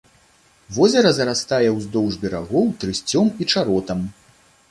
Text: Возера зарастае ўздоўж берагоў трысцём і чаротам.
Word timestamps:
Возера 0.77 1.11
зарастае 1.17 1.67
ўздоўж 1.75 2.17
берагоў 2.25 2.65
трысцём 2.85 3.27
і 3.45 3.49
чаротам. 3.55 3.99